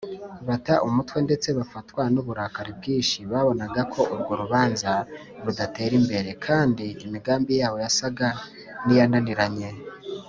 [0.47, 4.91] bata umutwe ndetse bafatwa n’uburakari bwinshi babonaga ko urwo rubanza
[5.43, 8.27] rudatera imbere; kandi imigambi yabo yasaga
[8.85, 9.69] n’iyananiranye